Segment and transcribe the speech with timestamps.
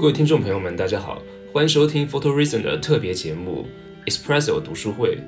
[0.00, 1.20] 各位听众朋友们，大家好，
[1.52, 3.66] 欢迎收听 Photo Reason 的特别节目
[4.06, 5.18] Espresso 读书会。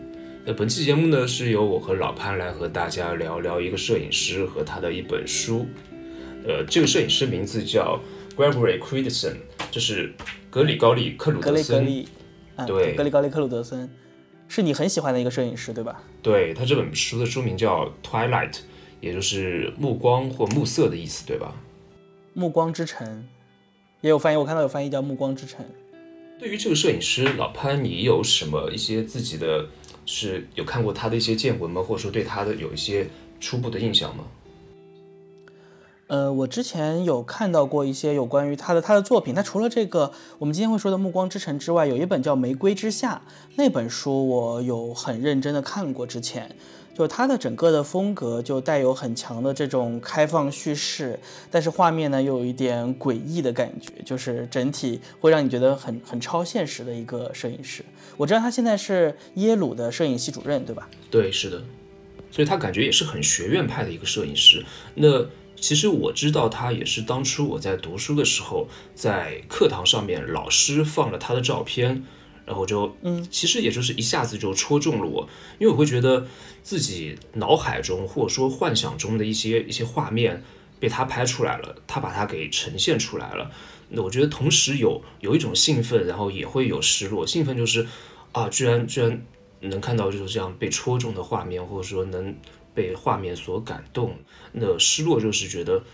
[0.46, 5.66] 那本期节目呢，是由我和老潘来和大家聊聊一个摄影师和他的一本书。
[6.48, 8.00] 呃，这个摄影师名字叫
[8.35, 9.35] Gregory Crewdson，
[9.71, 10.14] 就是
[10.48, 11.84] 格里高利克鲁德森。
[11.84, 12.09] 格里格利，
[12.57, 13.91] 啊，对格里高利克鲁德森，
[14.48, 16.02] 是你很喜欢的一个摄影师，对吧？
[16.23, 18.61] 对他这本书的书名叫 Twilight，
[19.02, 21.54] 也就是暮光或暮色的意思，对吧？
[22.32, 23.29] 暮光之城，
[24.02, 25.65] 也有翻译，我看到有翻译叫暮光之城。
[26.38, 29.65] 对于这个摄影师老潘，你有什么一些自己的，
[30.05, 31.80] 是有看过他的一些见闻吗？
[31.80, 33.09] 或者说对他的有一些
[33.41, 34.25] 初步的印象吗？
[36.09, 39.34] 呃，我之前有看到过一些有关于他的他的作品。
[39.34, 43.23] 他除了这个我们今天会说的《暮光之城》之外，有一本叫《玫瑰之下》
[43.55, 46.06] 那本书，我有很认真的看过。
[46.06, 46.55] 之前
[46.95, 51.19] 就他的整个的风格就带有很强的这种开放叙事，
[51.50, 57.83] 但是画面呢又有一点诡异的感觉，就是整体会让你觉得很很超现实的一个摄影师。
[58.19, 60.89] 我知道他现在是耶鲁的摄影系主任，对吧？
[61.11, 61.62] 对，是的，
[62.30, 64.64] 所以他感觉也是很学院派的一个摄影师。
[64.95, 65.24] 那
[65.56, 72.05] 其实我知道他也是当初我在读书的时候，在课堂上面老师放了他的照片，
[72.47, 76.27] 然后就嗯，其实也就是一下子就戳中了我，因为我会觉得
[76.62, 80.43] 自己脑海中或者说幻想中的一些一些画面
[80.79, 83.51] 被他拍出来了，他把它给呈现出来了。
[83.89, 87.27] 那我觉得同时有有一种兴奋，然后也会有失落。
[87.27, 87.87] 兴奋就是
[88.33, 89.23] 啊，居然居然
[89.61, 92.35] 能看到就是这样被戳中的画面，或者说能。
[92.75, 94.17] 被画面所感动，
[94.53, 95.85] 那失落就是觉得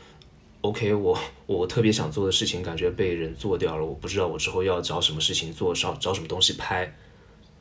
[0.61, 6.95] ，OK，我我特别想做的事情，感觉被人做掉了，我不知道我之后要找什么事情做，找找什么东西拍，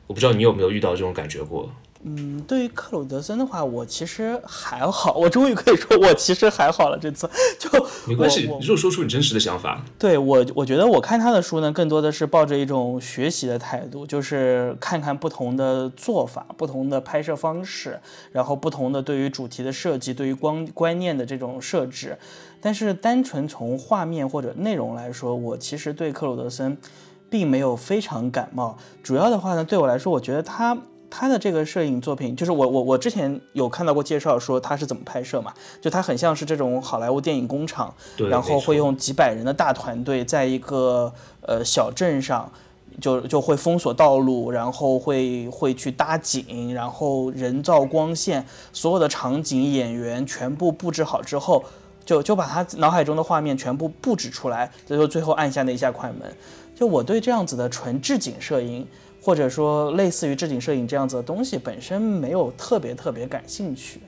[0.06, 1.72] 我不知道你有没有遇到这种感觉过。
[2.04, 6.96] 嗯，对于克鲁德森的话，我其实还好，我终于可以说我其实还好了。
[6.96, 7.68] 这次就
[8.06, 9.82] 没关系，你就说出你真实的想法。
[9.98, 17.98] 对我，我觉得我看他的书呢，更多的是抱着一种学习的态度，就是看看不同的做法、不同的拍摄方式，
[18.30, 22.16] 然后不同的对于主题的设计、对于光观念的这种设置。
[22.60, 26.78] 但是单纯从画面或者内容来说，我其实对克鲁德森
[27.28, 28.78] 并没有非常感冒。
[29.02, 30.78] 主要的话呢，对我来说，我觉得他。
[31.10, 35.52] 他的这个摄影作品，就是我我我之前有看到过介绍，说他是怎么拍摄嘛？
[35.80, 37.92] 就他很像是这种好莱坞电影工厂，
[38.28, 42.52] 然后会用几百人的大团队，在一个呃小镇上，
[43.00, 51.64] 就就会封锁道路，然后会会去搭景，然后人造光线，所有的场景演员全部布置好之后，
[52.04, 56.30] 就就把他脑海中的画面全部布置出来，最后最后按下那一下快门。
[56.74, 58.86] 就我对这样子的纯置景摄影。
[59.28, 64.00] 或者说，类似于置景摄影这样子的东西，本身没有特别特别感兴趣。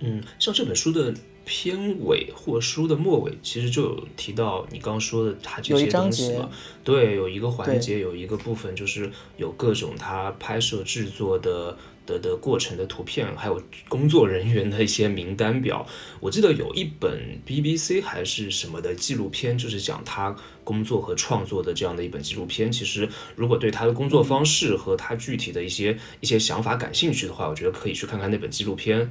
[0.00, 6.50] 嗯，像这本书的片尾或书的末尾，其实就有提到你刚刚说的它这些东西嘛。
[6.82, 11.76] 对，有一个环节，有一个部分，就是有各种他拍摄制作的。
[12.06, 15.86] 的的过程的图片，还有工作人员的一些名单表。
[16.20, 20.34] 我记得有一本 BBC 还是什么的纪录片，就是讲他
[20.64, 22.70] 工作和创作的这样的一本纪录片。
[22.70, 29.10] 其实，如果对他的工作方式和他具体的一些一些想法感兴趣的话，我觉得可以去看看那本纪录片。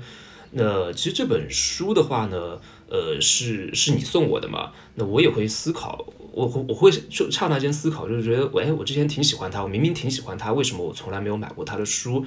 [0.51, 4.71] 那其实这本书的话呢，呃，是是你送我的嘛？
[4.93, 12.25] 那我也会思考，我我会就刹那间思考，就是觉得，哎，我之前挺喜欢他，我明明挺喜欢他，为什么我从来没有买过他的书？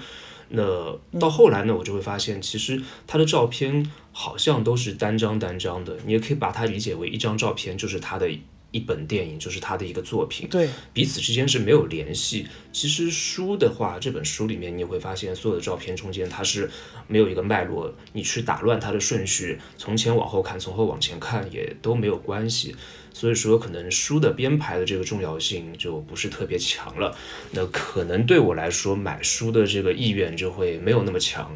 [0.50, 8.30] 那到后来呢，我就会发现，其实他的照片好像都是单张单张的，你也可以把它理解为一张照片就是他的
[8.70, 12.46] 一本电影，就是他的一个作品，对，彼此之间是没有联系。
[12.70, 16.70] 其实书的话，这本书里面你也会发现，所有的照片中间它是
[17.06, 22.76] 没有一个脉络，你去打乱它的顺序，从前往后看，从后往前看也都没有关系。
[23.18, 27.12] 所以说，可能书的编排的这个重要性就不是特别强了。
[27.50, 31.50] 那可能对我来说，买书的这个意愿就会没有那么强。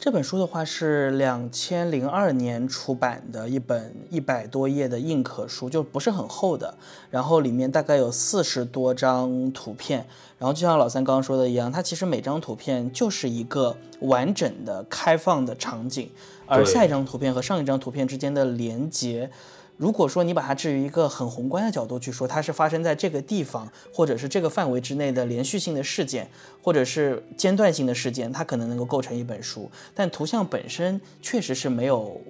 [0.00, 6.74] 这本书的话是两千零二年出版的一本一百多页的硬壳书，就不是很厚的。
[7.10, 10.06] 然后里面大概有四十多张图片。
[10.38, 16.08] 然后就像老三刚刚说的一样，它其实每张图片就是一个完整的开放的场景，
[16.46, 19.30] 而下一张图片和上一张图片之间的连接。
[19.76, 26.28] 如果说你把它置于一个很宏观的角度去说，它是发生在这个地方或者是这个范围之内的连续性的事件，
[26.62, 29.70] 或者是间断性的事件，它可能能够构成一本书。
[29.94, 32.20] 但图像本身确实是没有，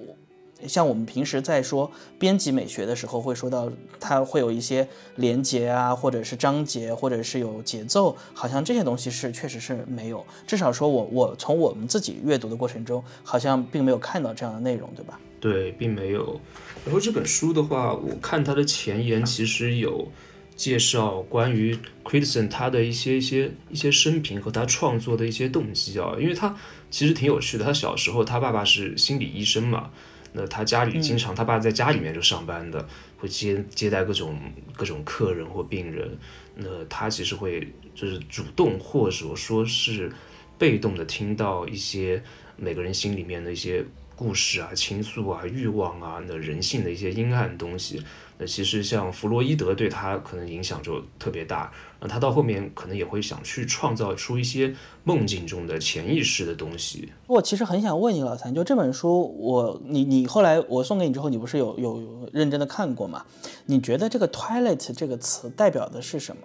[0.67, 3.71] 像我们平时在说编辑美学的时候会说到，
[4.01, 10.25] 它会有一些连接啊，或者是章节，或者是有节奏，好像这些东西是确实是没有。
[10.47, 15.19] 至少说我我从我们自己阅读的过程中，好像并没有看到这样的内容，对吧？
[15.41, 16.41] 对，并没有。
[16.85, 20.09] 然后这本书的话，我看它的前言其实有
[20.57, 26.57] 介绍关于 c r i s t e n 他的一些一些一些生平和他创作的一些动机啊，因为他
[26.91, 27.65] 其实挺有趣的。
[27.65, 29.91] 他小时候他爸爸是心理医生嘛，
[30.37, 32.85] 那他家里经常他爸在家里面就上班的，
[33.17, 34.37] 会接接待各种
[34.77, 36.19] 各种客人或病人。
[36.57, 40.13] 那他其实会就是主动或者说是
[40.59, 42.21] 被动的听到一些
[42.57, 43.85] 每个人心里面的一些
[44.17, 48.03] 故事啊、倾诉啊、欲望啊、那人性的一些阴暗东西。
[48.37, 54.75] 那其实像弗洛伊德对他可能影响就特别大，那他到后面可能也会想去创造出一些
[55.05, 57.13] 梦境中的潜意识的东西。
[57.29, 63.25] 我其实很想问你老三，就这本书，我你你后来我送给你之后，你不是有有认真的看过吗？
[63.67, 66.43] 你觉得这个 twilight 这个词代表的是什么？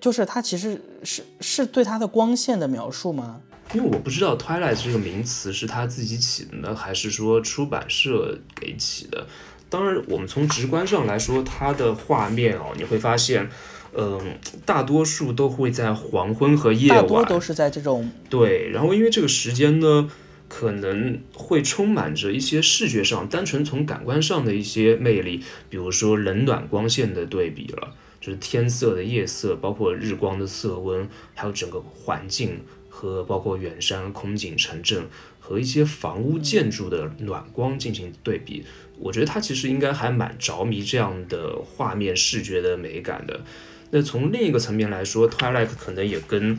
[0.00, 3.40] 就是它其实是是对它的光线的描述吗？
[3.72, 9.26] 因为我不知道 twilight 这个名词是他自己起的呢，还是说出版社给起的。
[9.70, 13.48] 当然，我们从直观上来说，它的画面哦，你会发现，
[13.92, 18.70] 嗯，大多数都会在黄昏和夜晚，大多都是在这种对。
[18.70, 20.08] 然后，因为这个时间呢，
[20.48, 27.94] 可能会充满着一些视觉上，单纯从感官上的一些魅力，比如说冷暖光线的对比了。
[28.20, 32.58] 就是天色的夜色，包括日光的色温，还有整个环境
[33.04, 35.06] 和包括远山、空景、城镇
[35.38, 38.64] 和一些房屋建筑的暖光进行对比，
[38.98, 43.40] 我觉得他其实应该还蛮着迷这样的画面视觉的美感的。
[43.90, 46.58] 那从另一个层面来说，Twilight 可能也跟。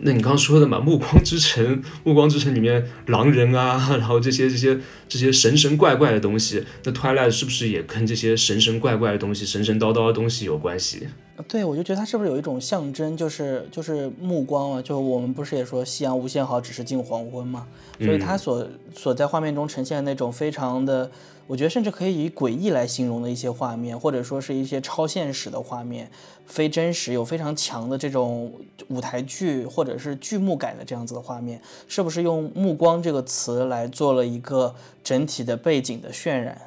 [0.00, 1.64] 那你刚刚说的嘛，《暮光之城》
[2.04, 4.78] 《暮光之城》里面狼人啊， 然后这些这些
[5.08, 11.08] 这些神神怪怪的东西，那 Twilight 是不是也跟这些神神怪怪的东西、神神叨叨的东西有关系？
[11.46, 17.66] 对，我就觉得它是不是有一种象征，就是就是目光啊，就我们不是也说夕阳无限好，只是近黄昏嘛，
[18.00, 21.10] 所以它所所在画面中呈现的那种非常的。
[21.48, 26.10] 我觉得甚至可以以诡异来形容的一些画面，或者说是一些超现实的画面，
[26.46, 28.52] 非真实有非常强的这种
[28.88, 36.60] 舞台剧或者是剧目感的这样子的画面，是不是用“目光”这个词来做了一个整体的背景的渲染？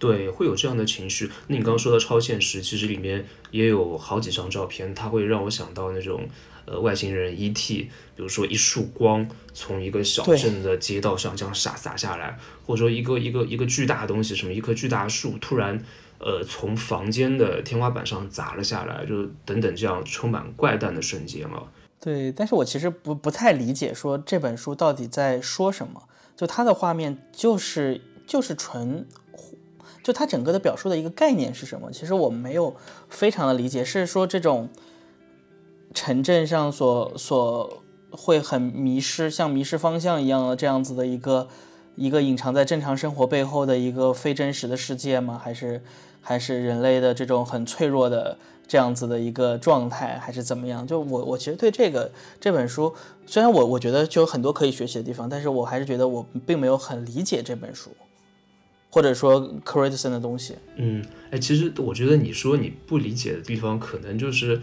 [0.00, 1.30] 对，会有这样的情绪。
[1.46, 6.20] 那你刚刚说的超现实，其实里面也有好几张照片，它会让我想到那种。
[6.64, 15.82] 呃，外星人 E.T.，比如说一束光从一个小镇的街道上这样洒洒下来，或者说一个一个一个巨大的东西，什么一棵巨大树突然
[16.20, 21.66] 呃从房间的天花板上砸了下来，就等等这样充满怪诞的瞬间了。
[22.00, 26.04] 对，但是我其实不不太理解，说这本书到底在说什么？
[26.36, 29.06] 就它的画面就是就是纯，
[30.04, 31.90] 就它整个的表述的一个概念是什么？
[31.90, 32.76] 其实我没有
[33.10, 34.68] 非常的理解，是说这种。
[35.94, 41.48] 城镇上所所会很迷失，像迷失方向一样的这样子的一个
[41.96, 45.40] 一个隐藏在正常生活背后的一个非真实的世界吗？
[45.42, 45.82] 还是
[46.20, 48.36] 还是人类的这种很脆弱的
[48.66, 50.86] 这样子的一个状态，还是怎么样？
[50.86, 52.10] 就我我其实对这个
[52.40, 52.94] 这本书，
[53.26, 57.90] 虽然我我觉得就有很多可以学习的地方，但是我还是觉得我并没有很理解这本书，
[58.90, 60.56] 或者说 c r i t i s o n 的东西。
[60.76, 64.60] 嗯，哎，其实我觉得你说你不理解的地方，可能就是。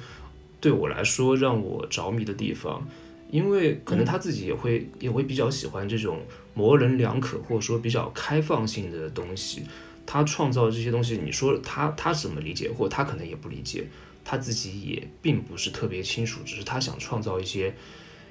[0.62, 2.88] 对我来说，让我着迷的地方，
[3.32, 6.22] 因为可能他自己也会也会比较喜欢这种
[6.54, 9.64] 模棱两可或者说比较开放性的东西。
[10.06, 13.88] 他创造这些东西，你说他他怎么理解，或他可能也不理解，
[14.26, 17.74] 他自己也并不是特别清楚，只是他想创造一些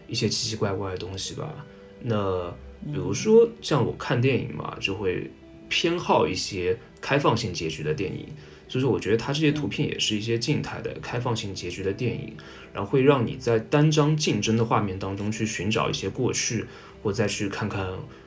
[0.09, 1.64] 一些奇奇怪怪的东西吧。
[2.02, 2.50] 那
[2.85, 5.31] 比如说像我看电影嘛，就会
[5.69, 8.26] 偏好一些开放性结局的电影。
[8.69, 12.35] 所以说，我觉得它这些图片也是一些静态的开放性结局的电影，
[12.75, 16.67] 然后会让你在单张竞争的画面当中去寻找一些过去，
[17.03, 17.87] 或再去看看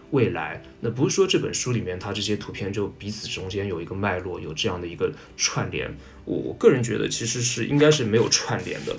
[0.10, 0.64] 未来。
[0.80, 5.96] 那不是说这本书里面它这些图片就彼此中间有一个脉络，有这样的一个串联。
[6.26, 8.98] 我我个人觉得其实是应该是没有串联的。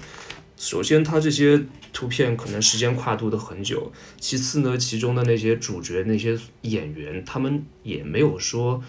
[0.56, 1.60] 首先，它这些
[1.92, 8.80] 图片可能时间跨度的很久；其次呢，其中的那些主角那些演员他们也没有说。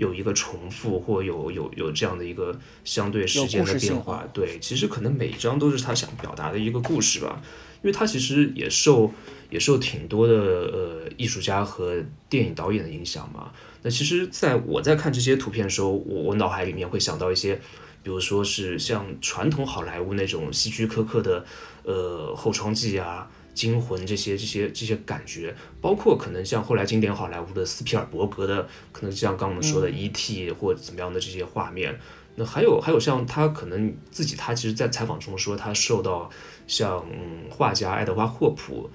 [0.00, 7.42] 有一个重复或有有有这样的一个相对时间的变化，对，其实可能每一张都是他想表达的一个故事吧，
[7.82, 9.12] 因为他其实也受
[9.50, 13.52] 也受挺多的呃艺术家和电影导演的影响嘛。
[13.82, 17.56] 那其实在我在看这些图片的时候，我我脑海里面会想到一些，
[18.02, 21.44] 比如说是像传统好莱坞那种希区柯克的
[21.84, 23.30] 呃后窗记啊。
[23.60, 30.50] 惊魂这些这些这些感觉，包括可能像后来经典好莱坞的斯皮尔伯格的，可能像刚我们说的 E.T.
[30.52, 31.94] 或怎么样的这些画面，
[32.36, 36.30] 那还有还有像他可能自己他其实，在采访中说他受到
[36.66, 37.04] 像
[37.50, 38.88] 画家爱德华霍普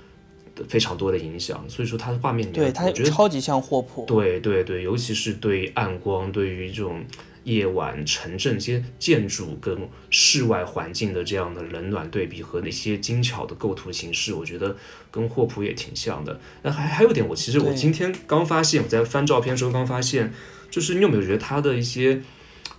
[0.55, 7.05] 的非常多的影响，所以说他的画面里面，对他觉得超级像霍普，对对对，尤其是对暗光，对于这种
[7.45, 14.75] 夜晚城镇一些建筑跟室外环境的这样的冷暖对比和那些精巧的构图形式，我觉得
[15.09, 16.39] 跟霍普也挺像的。
[16.63, 20.33] 那还还有点，我其实我今天刚发现，我在翻照片的时候刚发现，
[20.69, 22.21] 就是你有没有觉得他的一些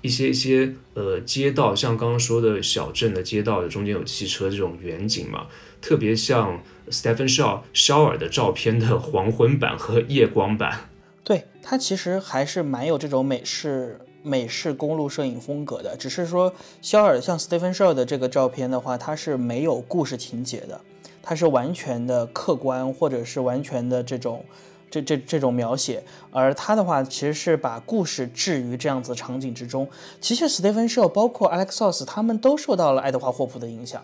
[0.02, 5.46] 一些一些呃街道，像刚刚说的小镇的街道中间有汽车这种远景嘛，
[5.80, 10.90] 特别像 Stephen Shaw 肖尔的照片的黄昏版和夜光版。
[11.24, 16.52] 对它其实还是蛮有这种美式美式公路摄影风格的，只是说
[16.82, 20.80] 肖尔像 Stephen s h o w 的这个照片的话，它是没有故事情节的，
[21.22, 24.44] 它是完全的客观或者是完全的这种
[24.90, 26.02] 这这这种描写，
[26.32, 29.88] 而他的话其实是把故事置于这样子场景之中。
[30.20, 34.02] 其实 Stephen s h o w 包括 Alexos 他们都受到了爱德华霍普的影响。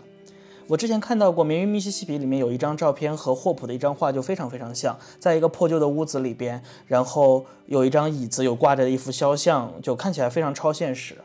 [0.68, 11.16] 我之前看到过《名于密西西比》里面有一张照片和霍普的一张画就非常非常像，在一个破旧的屋子里边，然后有一张椅子，有挂着一幅肖像，就看起来非常超现实。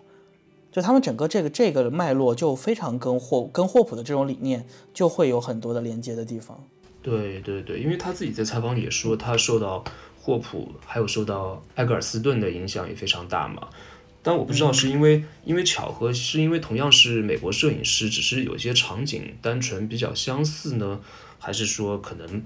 [0.72, 4.64] 就他们整个这个这个脉络就非常跟霍跟霍普的这种理念
[4.94, 6.62] 就会有很多的连接的地方。
[7.02, 9.84] 对对对，因为他自己在采访里也说，他受到
[10.22, 13.68] 霍普还有受到埃格尔斯顿的影响也非常大嘛。
[14.28, 21.00] 但我不知道是因为因为巧合，是因为同样是美国摄影师，只是有些场景单纯比较相似呢，
[21.40, 22.44] 还是说可能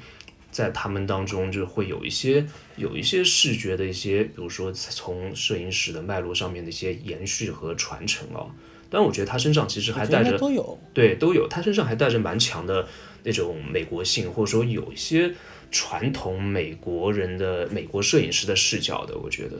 [0.51, 2.45] 在他们当中就会有一些
[2.75, 8.45] 有一些视觉的一些，比如说从摄影史的脉络上面的一些延续和传承啊。
[8.91, 12.87] 但我觉得他身上其实还带着都有对都有，他身上还带着蛮强的
[13.23, 15.33] 那种美国性，或者说有一些
[15.71, 19.59] 传统美国人的美国摄影师的视角的，我觉得。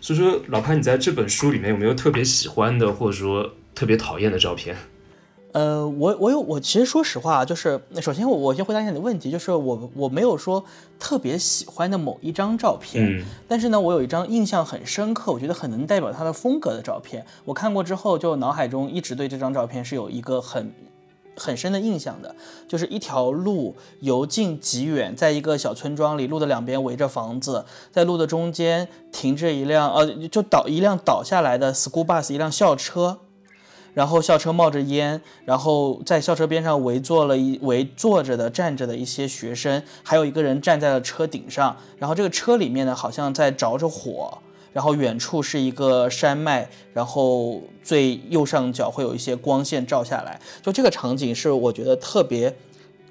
[0.00, 4.74] 所以说，老潘，你在这本书里面有没有特别喜欢的，或者说特别讨厌的照片？
[5.52, 10.64] 呃，我我有，我其实说实话，就是首先我我先回答一下你的问题，就是我我没有说
[10.98, 20.72] 特别喜欢的某一张照片，但是呢，我有一张印象很深刻，我觉得很能代表他的风格的照片，我看过之后，就脑海中一直对这张照片是有一个很。
[21.40, 22.36] 很深的印象的，
[22.68, 33.20] 就是一条路由近及远，在一个小村庄里，路的两边围着房子，在路的中间停着一辆呃，就倒一辆倒下来的 school bus，一辆校车，
[33.94, 44.38] 然后校车冒着烟，然后在校车边上围坐了一围坐着的站着的一些学生，还有一个人站在了车顶上，然后这个车里面呢好像在着着火。
[44.72, 52.56] 然后远处是一个山脉，然后最右上角会有一些光线照下来，就这个场景是我觉得特别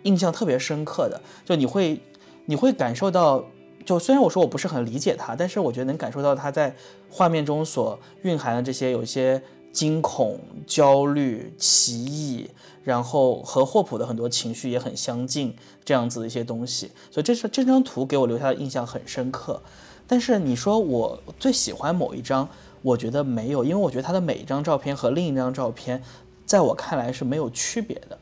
[0.04, 1.22] 印象特别深刻的。
[1.46, 2.02] 就你会
[2.46, 3.44] 你会感受到，
[3.86, 6.74] 就虽然我说我不是很理解他，但是我觉得能感受到他在
[7.10, 9.42] 画面中所蕴含的这些有一些
[9.74, 12.50] 惊恐、焦虑、奇异，
[12.84, 16.90] 然后和霍普的很多情绪也很相近，这样子的一些东西。
[17.12, 19.62] 所以这是这张图给我留下的印象很深刻。
[20.10, 22.50] 但是你说我最喜欢某一张，
[22.82, 26.02] 我觉得没有，因为我觉得他的每一张照片和另一张照片，
[26.48, 28.18] 在我看来是没有区别的。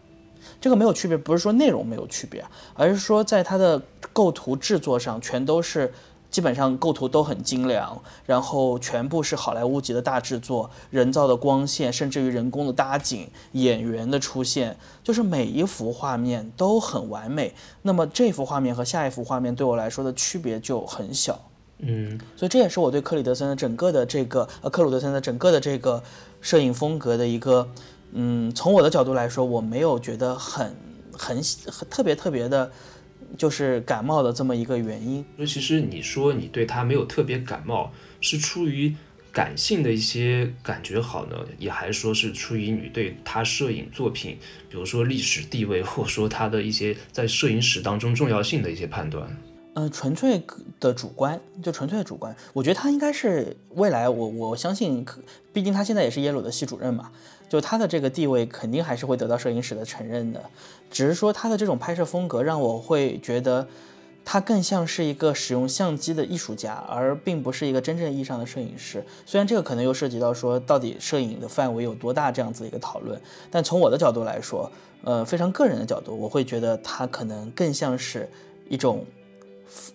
[0.59, 5.93] 这个没有区别，不是说内容没有区别，而是说在它的构图制作上，全都是
[6.29, 17.53] 基本上构图都很精良，然后全部是好莱坞级的大制作，人造的光线，甚至于人工的搭景，演员的出现，就是每一幅画面都很完美。
[17.83, 21.39] 那么这幅画面和下一幅画面对我来说的区别就很小。
[21.79, 26.01] 嗯，所以这也是我对克里德森的整个的这个呃克鲁德森的整个的这个
[26.41, 27.69] 摄影风格的一个，
[28.13, 30.75] 嗯，从我的角度来说，我没有觉得很
[31.11, 32.71] 很很特别特别的，
[33.37, 35.23] 就是感冒的这么一个原因。
[35.35, 37.91] 那其实你说你对他没有特别感冒，
[38.21, 38.95] 是出于
[39.31, 49.29] 感性的一些感觉好呢，也还说是出于你对他摄影作品，比如说历史地位，或者说他的一些在摄影史当中重要性的一些判断。
[49.79, 50.41] 嗯，纯粹
[50.79, 52.35] 的主观，就纯粹的主观。
[52.51, 55.05] 我觉得他应该是未来，我我相信，
[55.53, 57.11] 毕竟他现在也是耶鲁的系主任嘛，
[57.47, 60.43] 就他的这个地位肯定还是会得到摄影史的承认的。
[60.89, 63.67] 只是说他的这种拍摄风格让我会觉得，
[64.25, 69.05] 他更像是一个使用相机的艺术家，而并不是一个真正意义上的摄影师。
[69.27, 74.71] 虽然这个可能又涉及到说到底摄影的范围有多大这样子一个讨论，但从我的角度来说，
[75.03, 78.27] 呃，非常个人的角度，我会觉得他可能更像是
[78.67, 79.05] 一种。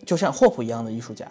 [0.05, 1.27] 就像霍普一样的艺术家，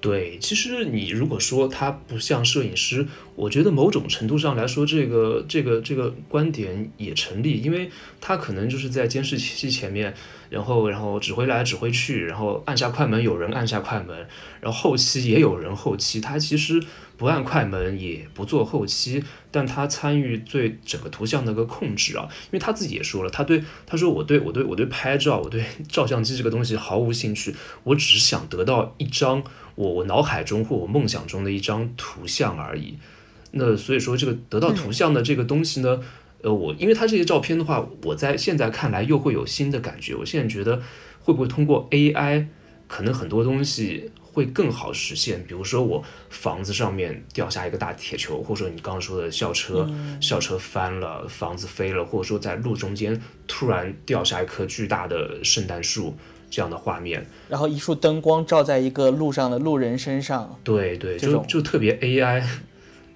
[0.00, 10.14] 对，其实你如果说他不像摄影师，我觉得某种程度上来说，这个这个这个观点也成立，因为他可能就是在监视器前面，
[10.50, 14.16] 然后然后指挥来指挥去，然后按下快门，有人按下快门，
[14.60, 16.82] 然后后期也有人后期，他其实。
[17.18, 19.22] 不按快门，也不做后期，
[19.52, 29.40] 但他参与对整个图像的一个控制啊，因为他自己也说了，他对他说我对我对我对拍照，我对 照相机这个东西毫无兴趣，我只是想得到一张
[29.76, 32.98] 我我脑海中或我梦想中的一张图像而已。
[33.52, 36.00] 那所以说这个得到图像的这个东西呢，
[36.42, 40.14] 呃，我因为它这些照片的话，我在现在看来又会有新的感觉。
[40.14, 40.82] 我现在觉得
[41.20, 42.46] 会不会通过 AI，
[42.88, 44.10] 可能很多东西。
[44.34, 49.86] 会更好实现，比如说我房子上面掉下一个大铁球，或者说你刚刚说的校车，
[50.22, 56.16] 校车翻了，房子飞了，或者说在路中间突然掉下一棵巨大的圣诞树
[56.50, 62.42] 这样的画面，然后一束灯光照在一个路上的路人身上，对对，就就特别 AI。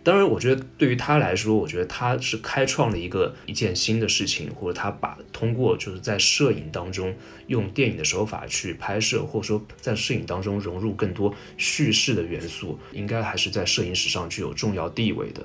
[0.07, 7.13] 当然，我觉得对于他来说，我觉得他是开创了一个一件新的事情，或者他把通过就是在摄影当中
[7.49, 15.45] 用电影的手法去拍摄，或者说在摄影当中融入更多叙事的元素，应该还是在摄影史上具有重要地位的。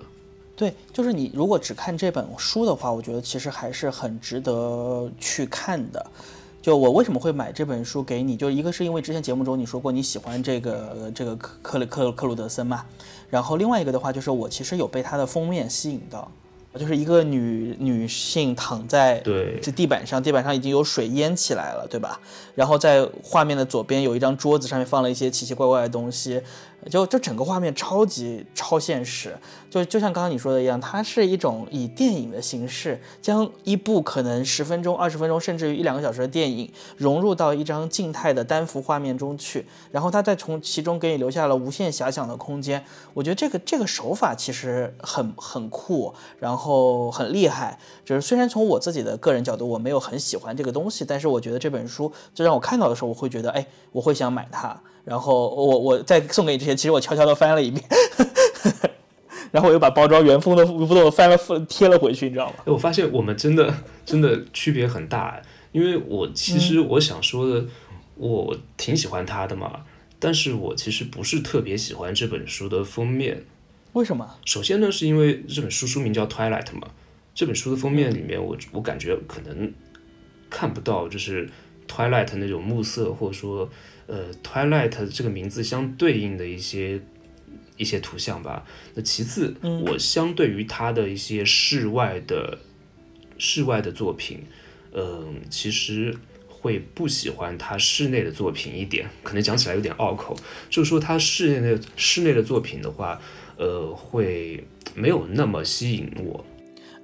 [0.55, 6.05] 对，就是你如果只看这本书的话，我觉得其实还是很值得去看的。
[6.61, 8.37] 就我为什么会买这本书给你？
[8.37, 12.85] 就一个是因为之前节目中你说过你喜欢这个这个克克里克克鲁德森嘛，
[13.29, 16.29] 然后另外一个的话就是我其实有被他的封面吸引到。
[16.79, 19.19] 就是一个女女性躺在
[19.61, 22.17] 这地板上，地板上已经有水淹起来了，对吧？
[22.55, 26.41] 然后在画面的左边有一张桌子，上面放了一些奇奇怪怪的东西，
[26.89, 29.37] 就就整个画面超级超现实，
[29.69, 42.83] 就就像刚刚你说的一样，它是一种以电影的形式，将一部可能十分钟、二十分钟，甚至于一两个小时的电影融入到一张静态的单幅画面中去，然后它再从其中给你留下了无限遐想的空间。
[43.13, 47.11] 我觉得这个这个手法其实很很酷，然后。
[47.11, 54.81] 很厉害，就是虽然从我自己的个人角度，我没有很喜欢这个东西，但是我觉得这本书就让我看到的时候，我会觉得，哎，我会想买它。
[55.03, 57.83] 然后我我在送给你之前，其实我悄悄的翻了一遍，
[59.51, 62.55] 然后我又把包装原封的不动翻了贴了回去，你知道吗？
[62.65, 63.73] 我发现我们真的
[64.05, 65.41] 真的区别很大，
[65.71, 67.65] 因为我其实我想说的，
[68.15, 69.81] 我挺喜欢它的嘛，
[70.19, 73.45] 但是我其实不是特别喜欢这本书的封面。
[73.93, 74.37] 为什么？
[74.45, 76.87] 首先呢，是因为这本书书名叫《Twilight》嘛，
[77.35, 79.73] 这本书的封面里面，我我感觉可能
[80.49, 81.49] 看不到就是
[81.89, 83.67] Twilight 那种暮色，或者说
[84.07, 87.01] 呃 Twilight 这个名字相对应的一些
[87.77, 88.65] 一些图像吧。
[88.93, 92.59] 那其次，我相对于他的一些室外的
[93.37, 94.45] 室外的作品，
[94.93, 96.15] 嗯，其实
[96.47, 99.09] 会不喜欢他室内的作品一点。
[99.23, 100.35] 可能讲起来有点拗口，
[100.69, 103.19] 就是说他室内的室内的作品的话。
[103.57, 106.43] 呃，会没有那么吸引我。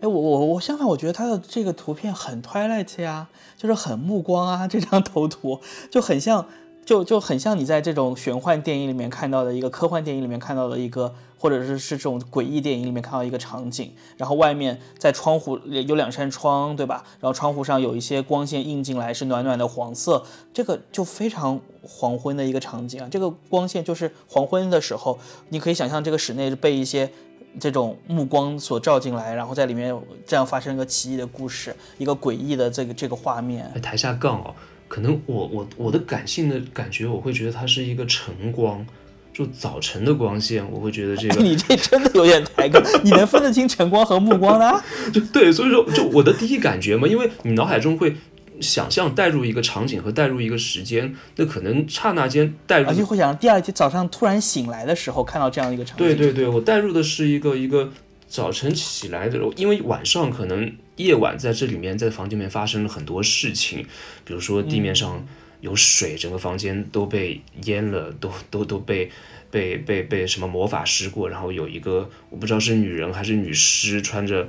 [0.02, 6.50] 哎，我我我相反，我觉得他的这个图片很 Twilight 呀，就是很目光啊，这张头图就很像，
[6.88, 11.14] 就就很像你在这种玄幻电影里面看到的一个科幻电影里面看到的一个。
[11.40, 17.04] 或者是是这种诡异电影里面看到一个场景，然后外面在窗户有两扇窗，对吧？
[17.20, 23.08] 然后窗户上有一些光线映进来，是暖暖的黄色，这个就非常黄昏的一个场景啊。
[23.12, 25.20] 这个光线就是黄昏的时候，
[25.50, 27.08] 你可以想象这个室内被一些
[27.60, 29.96] 这种目光所照进来，然后在里面
[30.26, 33.72] 这样发生一个奇异的故事，一个诡异的这个这个画面。
[33.80, 34.56] 台下更哦，
[34.88, 38.86] 可能我我我的感性的感觉，我会觉得它是一个晨光。
[39.34, 42.82] 就早晨的光线，我会觉得这个 你这真的有点抬杠。
[43.06, 44.82] 你能分得清晨光和暮光呢？
[45.14, 48.16] 就对，所以说，就我的第一感觉嘛，因为你脑海中会
[48.60, 56.04] 想象带入一个场景和带入一个时间，那可能刹那间带入，而且会想第二天早上突然醒来的时候看到这样一个场景。
[56.08, 57.92] 对对对，我带入的是一个一个
[58.28, 63.86] 早晨起来的时候，因为晚上可能夜晚在这里面在房间里面发生了很多事情，
[64.26, 65.26] 比如说地面上。
[65.60, 69.10] 有水，整个房间都被淹了， 都都都被
[69.50, 74.48] 被被被什么魔法师过，然后有一个我不知道是女人还是女尸，穿着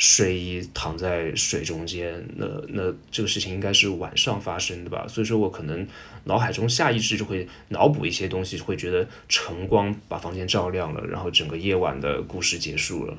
[0.00, 5.06] 睡衣躺在水中间，那那这个事情应该是晚上发生的吧？
[5.06, 5.86] 所以说我可能
[6.24, 13.18] 脑海中下意识就会脑补一些东西，会觉得晨光把房间照亮了，然后整个夜晚的故事结束了。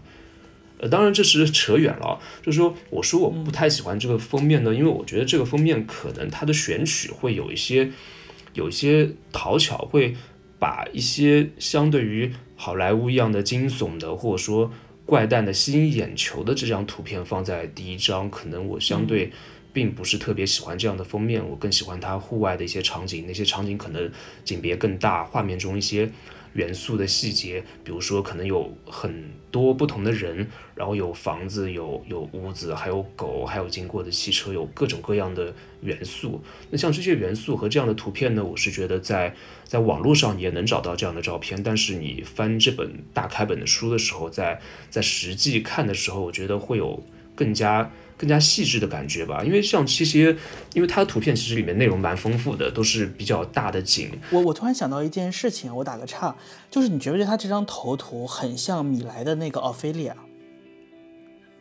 [0.79, 7.91] 呃，当然这是扯远了，就是说，我说我不太喜欢这个封面呢，因为我觉得这个封面可能它的选取会有一些，
[8.55, 10.15] 有一些讨巧，会
[10.57, 14.71] 把一些相对于好莱坞一样的惊悚的，或者说
[15.11, 19.29] 怪诞的、吸引眼球的这张图片放在第一张，可能我相对
[19.73, 24.09] 并不是特别喜欢这样的封面，我更喜欢它户外的一些场景，那些场景可能
[24.45, 26.09] 景别更大，画面中一些。
[26.53, 36.41] 元素的细节，比如说可能有很多不同的人，然后有房子、有有屋子，还有狗，还有经过的汽车，有各种各样的元素。
[36.69, 39.33] 那像这些元素和这样的图片呢，我是觉得在
[39.63, 44.59] 在网络上也能找到这样的照片，但是你翻这本大开本的书的时候，在
[44.89, 47.03] 在实际看的时候，我觉得会有
[47.35, 49.43] 更加更加细致的感觉吧。
[49.43, 50.35] 因为像这些，
[50.73, 54.11] 因为它的图片其实里面内容蛮丰富的，都是比较大的景。
[54.31, 56.35] 我我突然想到一件事情，我打个岔，
[56.69, 60.15] 就是你觉不觉得他这张头图很像米莱的那个奥菲利亚？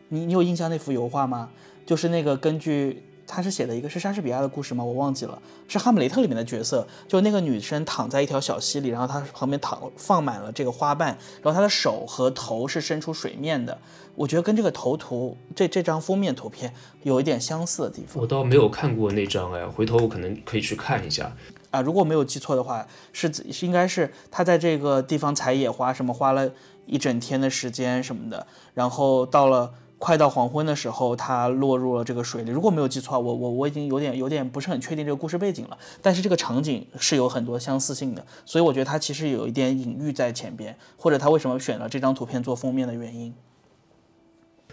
[0.08, 1.50] 你你有印象那幅油画吗？
[1.86, 3.02] 就是那个根据。
[3.30, 4.82] 他是写的一个是莎士比亚的故事吗？
[4.82, 13.78] 我忘记了，是《哈姆雷特》里面的角色，就那个女生躺在一条小溪里，然后她旁边躺放满了这个花瓣，然后她的手和头是伸出水面的。
[14.16, 18.20] 我觉得跟这个头图这这张封面图片有一点相似的地方。
[18.20, 21.32] 我倒没有看过那张哎，回头我可能可以去看一下
[21.70, 21.80] 啊。
[21.80, 26.50] 如果没有记错的话，是是应该是他在这个地方采野花，什么花了
[26.84, 29.72] 一整天的时间什么的，然后到了。
[30.00, 32.50] 快到黄昏的时候，他落入了这个水里。
[32.50, 35.76] 如果没有记错，我我我已经有点有点不是很确定这个故事背景了。
[36.00, 43.34] 但是这个场景是有很多相似性的，所以我觉得他其实有一点隐喻在前边，或者他为什么选了这张图片做封面的原因。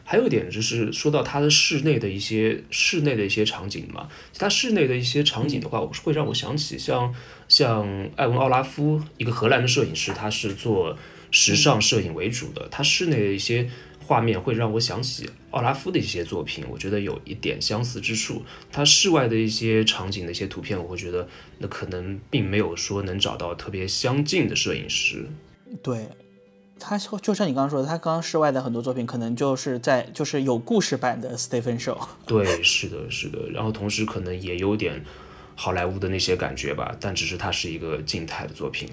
[0.05, 4.07] 还有一点就是说到他的室内的一些室内的一些场景嘛，
[4.39, 7.13] 他室内的一些场景的话，我会让我想起像
[7.49, 10.95] 像艾文奥拉夫，一个荷兰的摄影师，他是做
[11.31, 13.69] 时尚摄影为主的，他室内的一些。
[14.08, 18.41] 画面会让我想起奥拉夫的一些作品，我觉得有一点相似之处。
[18.72, 25.28] 他室外的一些场景的一些图片，我会觉得那可能并没有说能找到特别相近的摄影师。
[25.84, 26.08] 对，
[26.80, 32.00] 他就像你刚刚说的，他刚刚室外的很多作品，可能就是在就是有故事版的 Stephen Show。
[32.26, 33.50] 对，是的，是的。
[33.52, 35.04] 然后同时可能也有点
[35.56, 38.88] 好莱坞的那些感觉吧，但只是它是一个静态的作品。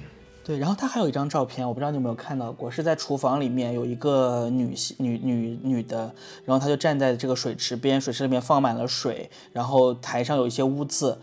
[0.44, 11.16] 对，然后他还有一张照片，我不知道你有没有看到过，是在厨房里面有一个女性女女女的，然后她就站在这个水池边，水池里面放满了水，然后台上有一些污渍，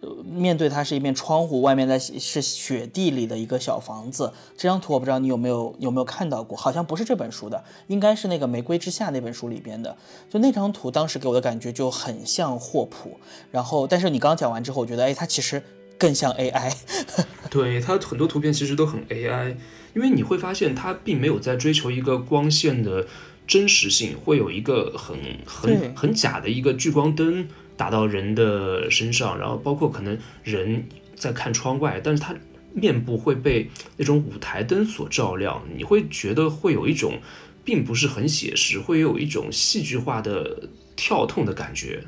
[0.00, 4.32] 呃面对她是一面窗户，外面在是雪地里的一个小房子。
[4.56, 9.96] 这张图我不知道你有没有有没有看到过，好像不是这本书的，应该是那个《玫瑰之下》那本书里边的。
[10.28, 13.20] 就那张图当时给我的感觉就很像霍普，
[13.52, 15.62] 然后但是你刚讲完之后，我觉得哎，它其实。
[15.98, 16.72] 更像 AI，
[17.50, 19.54] 对它很多图片其实都很 AI，
[19.94, 23.06] 因为你会发现它并没有在追求一个光线的
[23.46, 32.34] 真实性，会有一个很很很假的一个聚光灯打到人的身上，然后包括可能人在看窗外，但是它
[32.72, 37.20] 面部会被那种舞台灯所照亮，你会觉得会有一种
[37.64, 42.02] 并不是很写实，会有一种戏剧化的跳痛的感觉。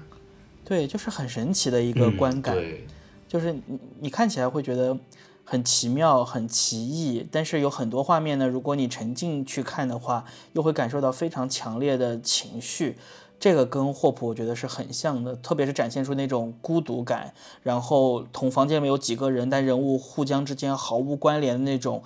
[0.65, 2.55] 对，就是很神奇的一个观感。
[2.57, 2.85] 对。
[3.29, 3.63] 就是你，
[4.01, 4.97] 你看起来会觉得
[5.45, 8.49] 很奇妙、很奇异，但是有很多画面呢。
[8.49, 12.97] 如果你沉浸去看的话，又会感受到非常强烈的情绪。
[13.39, 22.03] 这个跟霍普我觉得是很像的，特别是展现出那种孤独感，然后同房间里面有几个人，但人物互相之间毫无关联的那种。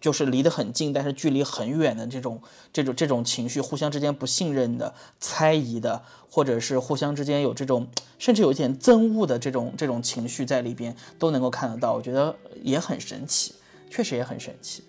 [0.00, 2.38] 就是离得很近，但是距离很远的这种、
[2.70, 7.86] 这种、这种情绪，互相之间不信任的、猜疑的，或者是互相之间有这种，
[8.18, 11.94] 甚至有一点憎恶的这种、这种情绪在里边，都能够看得到。
[11.94, 13.54] 我觉得也很神奇，
[13.88, 14.84] 确实也很神奇。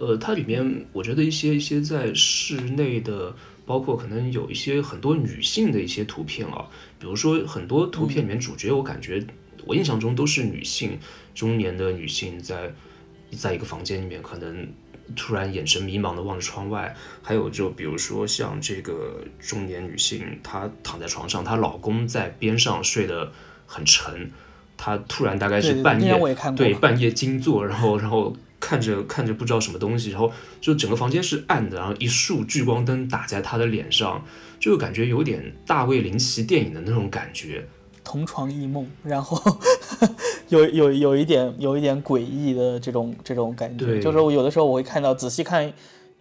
[0.00, 3.32] 呃，它里面我觉得一些一些在室内的，
[3.68, 6.66] 包括可能有一些很多女性的一些图片啊，
[6.98, 9.24] 比如说很多图片里面主角，我感觉
[9.64, 10.98] 我印象中都是女性，
[11.34, 12.72] 中年的女性在。
[13.36, 14.66] 在一个房间里面，可能
[15.14, 16.96] 突然眼神迷茫的望着窗外。
[17.22, 23.30] 还有就比如说像这个中年女性，她躺在床上，她老公在边上睡得
[23.66, 24.30] 很沉，
[24.78, 26.18] 她突然大概是半夜，
[26.56, 34.24] 对半夜惊坐，然后然后看着看着不知道什么东西，然后就整个房间是暗的，然后一束聚光灯打在他的脸上，
[34.58, 37.66] 就感觉有点大卫林奇电影的那种感觉。
[38.04, 39.38] 同床异梦，然后
[40.48, 45.70] 有有有一点有一点诡异的这种这种感觉，就是我有的时候我会看到仔细看，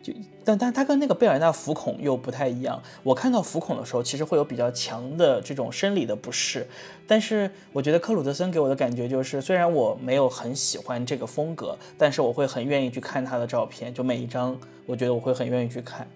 [0.02, 0.14] 就
[0.46, 2.82] 但但他跟那个贝尔纳浮孔又不太一样。
[3.04, 6.66] 我看到浮孔的时候，其实会有比较强的这种生理的不适，
[7.06, 16.08] 但是我觉得克鲁德森给我的感觉就是，虽然我没有很喜欢这个风格，但是我会很愿意去看他的照片，就每一张，我觉得我会很愿意去看，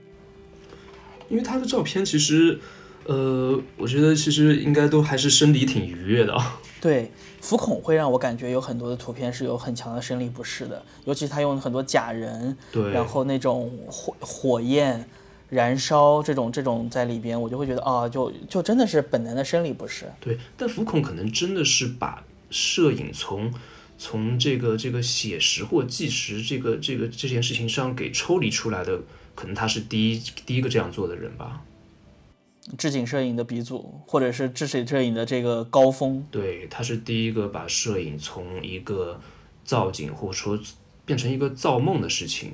[1.28, 2.60] 因为他的照片其实。
[3.06, 6.38] 呃，我觉得其实应该都还是生理挺愉悦的。
[6.82, 15.08] 对，浮孔会让我感觉有很多的图片是有很强的生理不适的，尤其是他用很多假人，对，然后那种火火焰
[15.50, 20.12] 燃烧这种这种在里边，我就会觉得啊，就就真的是本能的生理不适。
[20.20, 23.54] 对，但浮孔可能真的是把摄影从
[24.00, 29.00] 从这个这个写实或纪实这个这个这件事情上给抽离出来的，
[29.36, 31.62] 可能他是第一第一个这样做的人吧。
[32.78, 39.20] 置景摄影的鼻祖，或者是置景摄影的这个高峰，对，他是第一个把摄影从一个
[39.64, 40.60] 造景或者说
[41.06, 42.54] 变成一个造梦的事情。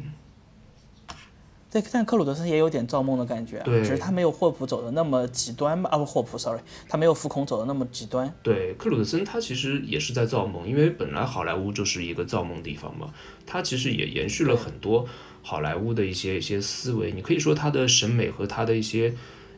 [1.69, 5.89] 对，但克鲁德森也有点造梦的感觉，啊，只是他没有霍普走的那么极端吧？
[5.91, 8.33] 啊不，霍普，sorry，他没有福孔走的那么极端。
[8.41, 13.13] 对，克鲁德森他其实也是在造梦，因为本来好莱坞就是一个造梦地方嘛，
[13.45, 15.05] 他其实也延续了很多
[15.41, 17.11] 好莱坞的一些一些思维。
[17.11, 19.13] 你可以说他的审美和他的一些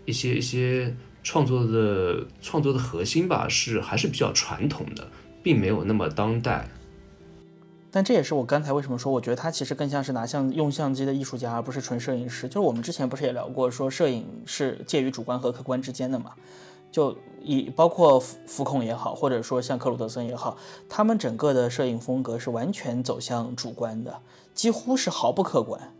[0.06, 5.08] 一些一些创作的创作的核心吧，是还是比较传统的，
[5.44, 6.68] 并没有那么当代。
[7.92, 12.48] 但这也是我刚才为什么说，我觉得他其实更像是拿相用相机的艺术家，而不是纯摄影师。
[12.48, 16.34] 就是我们之前不是也聊过，说摄影是介于主观和客观之间的嘛？
[16.92, 20.58] 就以包括浮浮孔也好，或者说像克鲁德森也好，
[20.88, 24.22] 他们整个的摄影风格是完全走向主观的，
[24.54, 25.92] 几乎是毫不客观。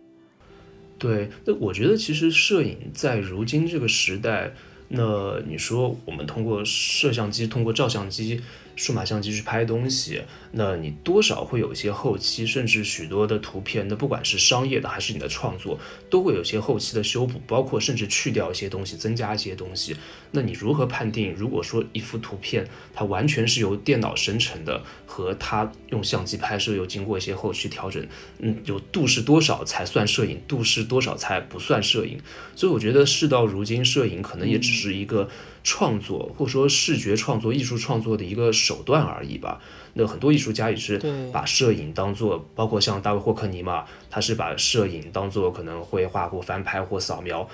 [1.00, 4.54] 对，那我觉得其实摄影在如今这个时代，
[4.90, 8.42] 那你说我们通过摄像机，通过照相机。
[8.80, 10.22] 数码相机去拍东西，
[10.54, 15.78] 那你多少会有一些后期，甚至许多的图片，那不管是商业的还是你的创作，
[16.10, 19.98] 都会有些后期的修补，包括甚至去掉一些东西，增加一些东西。
[20.32, 21.34] 那你如何判定？
[21.36, 28.08] 如果说一幅图片它完全是由电脑生成的，和它用相机拍摄又经过一些后期调整，
[28.40, 30.40] 嗯，有度是多少才算摄影？
[30.48, 32.18] 度是多少才不算摄影？
[32.56, 35.30] 所以我觉得事到如今，摄影可能也只是一个。
[35.64, 39.62] 创作或者说视觉创作、艺术创作的一个手段而已吧。
[39.94, 47.48] 那很多艺术家也是把摄影当做，包括像大卫霍克尼嘛，他是把摄影当做可能会画或翻拍或扫描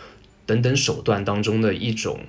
[0.46, 2.20] 等等手段当中的一种。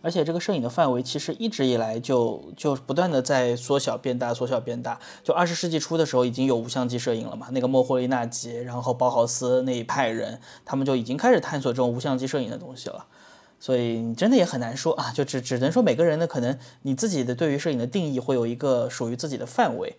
[0.00, 4.98] 而且这个摄影的范围其实一直以来就就不断的在缩小变大，缩小变大。
[5.24, 7.48] 就二十世纪初的时候已经有无相机摄影了嘛？
[7.50, 13.06] 那个莫霍利纳吉，然后包豪斯那一派人，他们就已经开始探索这种无相机摄影的东西了。
[13.60, 19.96] 所以你真的也很难说啊，就只只能说每个人的可能你自己的对于摄影的定义会有一个属于自己的范围，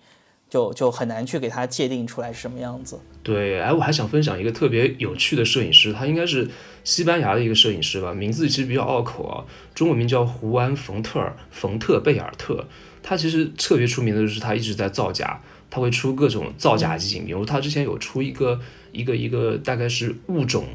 [0.49, 2.99] 就就很难去给它界定出来是什么样子。
[3.21, 6.49] 对，哎，我还想分享一个特别有趣的摄影师，他应该是
[6.85, 9.43] 西班牙的一个摄影师吧，名字其实比较拗口啊，
[9.75, 12.65] 中文名叫胡安·冯特尔，冯特贝尔特。
[13.03, 18.59] 他其实特别出名的就是他一直在造假，他会出各种造假集锦，比如他之前有出一个
[18.93, 20.65] 一个一个大概是物种。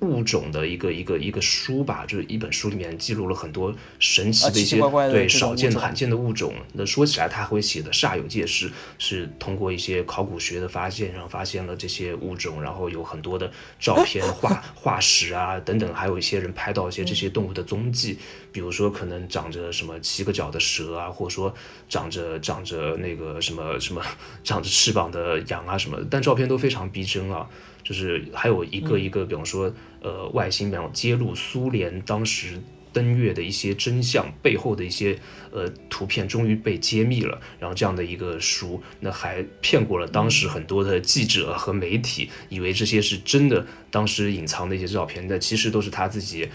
[0.00, 4.80] 物种的一个一个一个书吧，就是一本书里面记录了很多神奇的一些
[5.10, 6.54] 对少见的罕见的物种。
[6.74, 18.18] 那说起来他会写的煞有介事，是通过一些考古学的发现，然后发现了这些物种，然后有很多的照片、化 化石啊等等，还有一些人拍到一些这些动物的踪迹，
[18.52, 21.54] 比如说可能长着什么七个脚的蛇啊，或者说
[21.88, 24.02] 长着长着那个什么什么
[24.44, 27.48] 长着翅膀的羊啊什么，但照片都非常逼真啊。
[27.86, 32.60] 就是还有一个一个，比方说，呃，外星，比方揭露苏联当时
[32.92, 35.16] 登月的一些真相背后的一些
[35.52, 37.40] 呃图片，终于被揭秘了。
[37.60, 46.48] 然后这样的一个书，那还骗过了当时很多的记者和媒体，以为这些是真的，当时隐藏的一些照片，那其实都是他自己，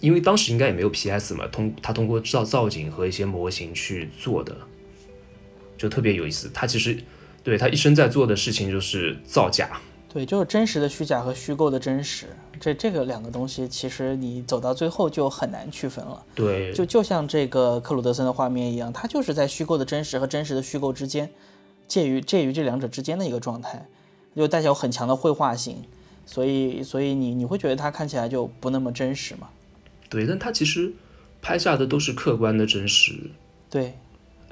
[0.00, 4.56] 因为当时应该也没有 PS 嘛，通他通过造造景和一些模型去做的，
[5.76, 6.50] 就特别有意思。
[6.54, 6.96] 他其实
[7.44, 9.78] 对他一生在做的事情就是造假。
[10.12, 12.26] 对，就是真实的虚假和虚构的真实，
[12.60, 16.22] 这这个两个东西，其实你走到最后就很难区分了。
[16.34, 21.30] 对，就就像这个克鲁德森的画面一样，它就是在虚构的真实和真实的虚构之间，
[21.88, 23.86] 介于介于这两者之间的一个状态，
[24.34, 25.78] 又带有很强的绘画性，
[26.26, 29.48] 所以所以你你会觉得它看起来就不那么真实嘛？
[30.10, 30.92] 对，但它其实
[31.40, 33.30] 拍下的都是客观的真实。
[33.70, 33.94] 对。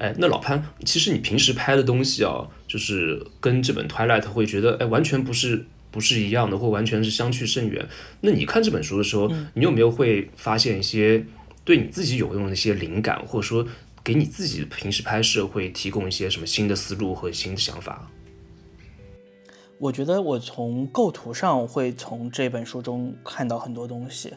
[0.00, 7.86] 哎，那老潘，其实你平时拍的东西啊，就是跟这本《Twilight》会觉得，哎，完全不是不是一样的，或完全是相去甚远。
[8.22, 11.22] 那你看这本书的时候，你有没有会发现一些
[11.66, 13.66] 对你自己有用的一些灵感，或者说
[14.02, 18.10] 给你自己平时拍摄会提供一些什么新的思路和新的想法？
[19.78, 24.32] 我觉得我从构图上会从这本书中看到很多东西。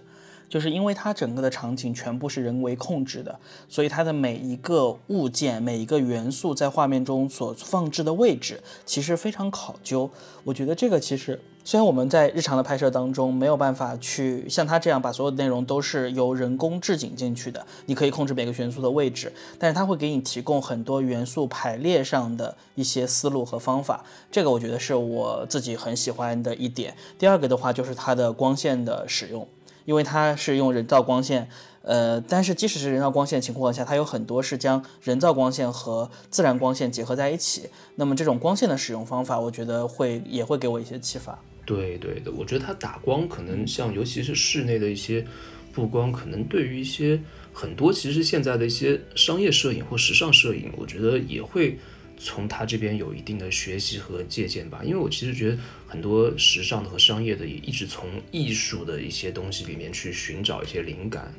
[0.54, 10.08] 就是因为它整个的场景全部是人为控制的，所以它的每一个物件、每一个元素在画面中所放置的位置，其实非常考究。
[10.44, 24.06] 我觉得这个其实虽然我们在日常的拍摄当中没有办法去像它这样把所有的内容都是由人工置景进去的，你可以控制每个元素的位置，但是它会给你提供很多元素排列上的一些思路和方法。
[24.32, 26.96] 这个我觉得是我自己很喜欢的一点。
[27.18, 29.48] 第二个的话就是它的光线的使用。
[29.86, 31.50] 因为它是用人造光线，
[31.82, 37.70] 呃，但是即使是人造光线情况下，它有很多是将人造光线和自然光线结合在一起。
[37.96, 41.38] 那么这种光线的使用方法，我觉得会也会给我一些启发。
[41.66, 45.26] 对对的，我觉得它打光可能像，尤其是室内的一些
[45.72, 47.20] 布光，可能对于一些
[47.54, 51.80] 很多其实现在的一些商业摄影或时尚摄影，我觉得也会
[52.18, 54.82] 从他这边有一定的学习和借鉴吧。
[54.84, 61.34] 因为我其实觉得很多时尚的和商业的也一直从艺术的一些东西里面去寻找一些灵感。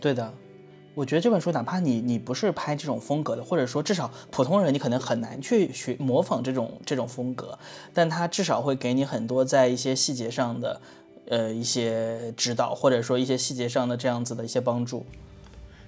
[0.00, 0.32] 对的。
[0.92, 7.56] 我觉得这本书，哪怕你你不是拍这种风格的，或者说至少普通人你可能很难去学模仿这种这种风格，
[7.94, 10.80] 但它至少会给你很多在一些细节上的，
[11.28, 15.06] 呃一些指导，或者说一些细节上的这样子的一些帮助。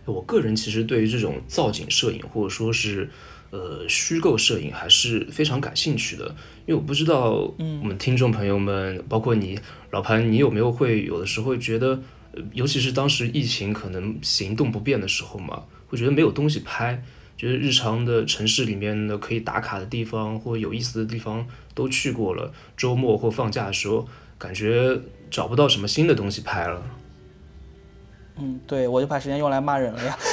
[0.04, 3.10] 我个人其实对于这种造景摄影或者说是
[3.50, 6.26] 呃虚构摄影还是非常感兴趣的，
[6.66, 9.58] 因为我不知道我们听众朋友们，包括你
[9.90, 12.00] 老潘，你有没有会有的时候觉得。
[12.54, 17.04] 尤其是当时疫情可能行动不便的时候嘛，会觉得没有东西拍，
[17.36, 24.98] 觉得日常的城市里面的可以打卡的地方或有意思的地方都去过了，周末或放假的时候，感觉
[25.30, 26.82] 找不到什么新的东西拍了。
[28.38, 30.18] 嗯，对，我就把时间用来骂人了呀。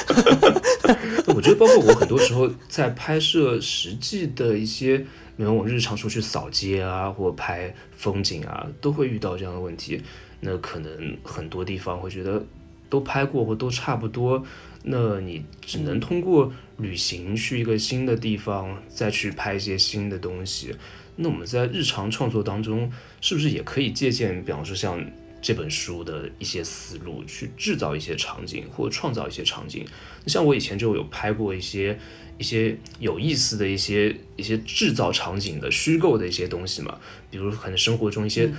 [1.34, 4.98] 我觉得包括我很多时候在拍摄实际的一些，
[5.36, 10.02] 比如我日常出去扫街啊，或拍风景啊，都会遇到这样的问题。
[10.40, 12.42] 那可能很多地方会觉得
[12.88, 14.42] 都拍过或都差不多，
[14.82, 20.74] 那你只能通过旅行去一个新的地方，再去拍一些新的东西。
[21.16, 24.98] 那我们在日常创作当中，是不是也可以借鉴，比方说像
[25.40, 29.86] 这本书的一些思路，去制造一些场景或者创造一些场景？
[30.26, 31.98] 像我以前就有拍过一些
[32.38, 36.98] 一些有意思的一些一些制造场景的虚构的一些东西嘛，
[37.30, 38.52] 比如可能生活中一些。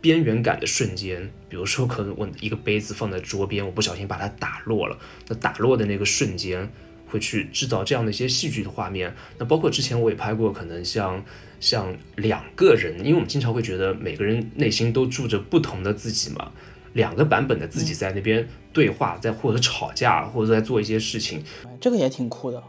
[0.00, 4.98] 边缘感的瞬间，比如说，可能我一个杯子放在桌边，我不小心把它打落了。
[5.28, 6.70] 那打落的那个瞬间，
[7.06, 9.16] 会去制造这样的一些戏剧的画面。
[9.38, 11.24] 那包括之前我也拍过，可能像
[11.64, 16.52] 像两个人，因为我们经常会觉得每个人内心都住着不同的自己嘛，
[16.92, 21.42] 两个版本的自己在那边对话，在或者吵架，或者在做一些事情，
[21.80, 22.62] 这个也挺酷的。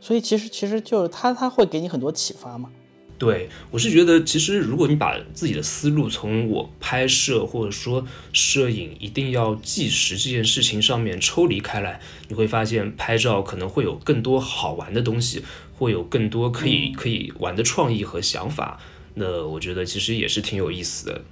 [0.00, 2.70] 所以其实其实就是他他会给你很多启发嘛。
[3.18, 15.42] 对，我是觉得，其实如果你把自己的思路从我拍摄或者说摄影一定要计时这件事情上面抽离开来，你会发现拍照可能会有更多好玩的东西，
[15.76, 18.80] 会有更多可以可以玩的创意和想法。
[19.14, 21.22] 那我觉得其实也是挺有意思的。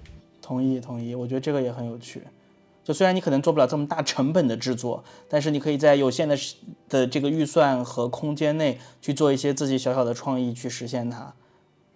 [0.41, 2.21] 同意同意，我觉得这个也很有趣。
[2.83, 6.39] 就虽然你可能做不了这么大成本的制作，但是你可以在有限的
[6.89, 11.35] 的这个预算和空间内去做一些自己小小的创意去实现它。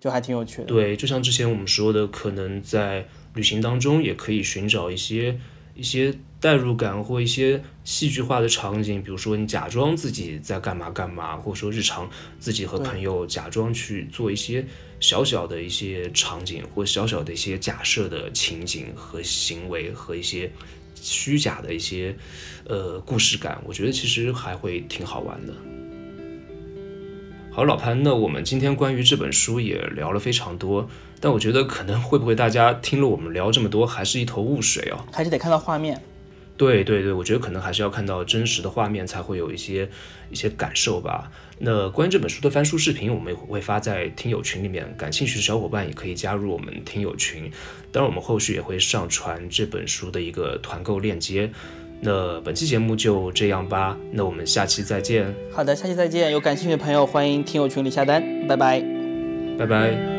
[0.01, 0.65] 就还挺有趣的。
[0.67, 5.41] 对，就像之前我们说的，可能在旅行当中也可以寻找一些
[5.75, 14.65] 一些代入感或一些戏剧化的场景，比如说你假装自己在干嘛干嘛，或者说日常自己和朋友假装去做一些
[15.01, 20.51] 小小的一些场景或小小的一些假设的情景和行为和一些
[20.95, 22.17] 虚假的一些
[22.67, 25.53] 呃故事感，我觉得其实还会挺好玩的。
[27.51, 35.05] 好，老潘，那我们今天关于这本书也聊了非常多，但我觉得可能会不会大家听了我们聊这么多，还是一头雾水哦？
[35.13, 36.01] 还是得看到画面。
[36.59, 39.89] 对对对，我觉得可能还是要看到真实的画面，才会有一些
[40.29, 41.31] 一些感受吧。
[41.61, 47.51] 那关于这本书的翻书视频，我们也会发在听友群里面，感兴趣的小伙伴也可以加入我们听友群。
[47.91, 51.51] 当然，我们后续也会上传这本书的一个团购链接。
[52.01, 55.35] 那本期节目就这样吧，那我们下期再见。
[55.53, 56.31] 好的，下期再见。
[56.31, 58.23] 有感兴趣的朋友，欢迎听友群里下单。
[58.47, 58.81] 拜拜，
[59.59, 60.18] 拜拜。